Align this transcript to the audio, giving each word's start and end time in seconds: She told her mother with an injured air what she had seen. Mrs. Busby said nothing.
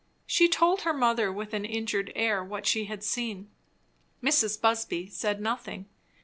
She 0.25 0.49
told 0.49 0.81
her 0.81 0.93
mother 0.93 1.31
with 1.31 1.53
an 1.53 1.63
injured 1.63 2.11
air 2.15 2.43
what 2.43 2.65
she 2.65 2.85
had 2.85 3.03
seen. 3.03 3.51
Mrs. 4.23 4.59
Busby 4.59 5.05
said 5.09 5.39
nothing. 5.39 5.85